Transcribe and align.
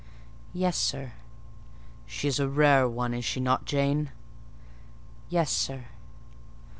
"Yes, 0.55 0.79
sir." 0.79 1.13
"She's 2.07 2.39
a 2.39 2.49
rare 2.49 2.89
one, 2.89 3.13
is 3.13 3.23
she 3.23 3.39
not, 3.39 3.65
Jane?" 3.65 4.09
"Yes, 5.29 5.51
sir." 5.51 5.89